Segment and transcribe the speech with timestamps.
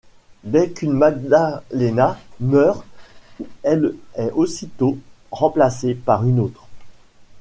[0.43, 2.83] Dès qu'une Magdalena meurt,
[3.61, 4.97] elle est aussitôt
[5.31, 6.65] remplacée par une autre.